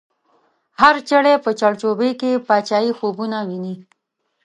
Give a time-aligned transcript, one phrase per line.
[0.81, 3.75] هر چړی په چړ چوبی کی، پاچایی خوبونه وینی